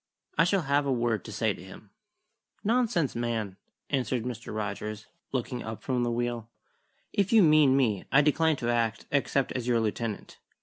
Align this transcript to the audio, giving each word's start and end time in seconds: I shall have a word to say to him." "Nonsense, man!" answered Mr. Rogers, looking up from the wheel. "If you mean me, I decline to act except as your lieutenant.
I 0.35 0.45
shall 0.45 0.63
have 0.63 0.87
a 0.87 0.91
word 0.91 1.23
to 1.25 1.31
say 1.31 1.53
to 1.53 1.63
him." 1.63 1.91
"Nonsense, 2.63 3.15
man!" 3.15 3.57
answered 3.91 4.23
Mr. 4.23 4.51
Rogers, 4.51 5.05
looking 5.31 5.61
up 5.61 5.83
from 5.83 6.01
the 6.01 6.09
wheel. 6.09 6.49
"If 7.13 7.31
you 7.31 7.43
mean 7.43 7.77
me, 7.77 8.05
I 8.11 8.21
decline 8.21 8.55
to 8.55 8.71
act 8.71 9.05
except 9.11 9.51
as 9.51 9.67
your 9.67 9.79
lieutenant. 9.79 10.39